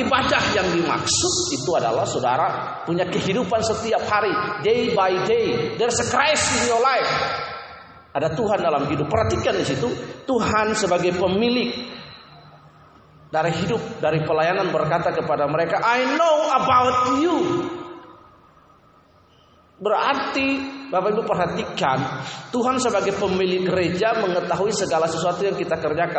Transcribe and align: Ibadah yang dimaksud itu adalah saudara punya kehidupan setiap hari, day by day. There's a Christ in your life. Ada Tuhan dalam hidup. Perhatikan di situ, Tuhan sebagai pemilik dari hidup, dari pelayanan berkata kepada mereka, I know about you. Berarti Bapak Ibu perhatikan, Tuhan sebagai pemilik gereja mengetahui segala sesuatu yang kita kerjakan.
Ibadah 0.00 0.42
yang 0.56 0.68
dimaksud 0.72 1.34
itu 1.52 1.70
adalah 1.76 2.08
saudara 2.08 2.80
punya 2.88 3.04
kehidupan 3.08 3.60
setiap 3.60 4.00
hari, 4.08 4.32
day 4.64 4.96
by 4.96 5.12
day. 5.28 5.76
There's 5.76 6.00
a 6.00 6.06
Christ 6.08 6.44
in 6.60 6.72
your 6.72 6.80
life. 6.80 7.10
Ada 8.10 8.34
Tuhan 8.34 8.58
dalam 8.58 8.90
hidup. 8.90 9.06
Perhatikan 9.06 9.54
di 9.54 9.62
situ, 9.62 9.86
Tuhan 10.26 10.74
sebagai 10.74 11.14
pemilik 11.14 11.70
dari 13.30 13.54
hidup, 13.62 14.02
dari 14.02 14.26
pelayanan 14.26 14.74
berkata 14.74 15.14
kepada 15.14 15.46
mereka, 15.46 15.78
I 15.78 16.18
know 16.18 16.36
about 16.50 16.98
you. 17.22 17.38
Berarti 19.80 20.48
Bapak 20.90 21.14
Ibu 21.14 21.22
perhatikan, 21.22 21.98
Tuhan 22.50 22.82
sebagai 22.82 23.14
pemilik 23.14 23.62
gereja 23.62 24.18
mengetahui 24.18 24.74
segala 24.74 25.06
sesuatu 25.06 25.46
yang 25.46 25.54
kita 25.54 25.78
kerjakan. 25.78 26.18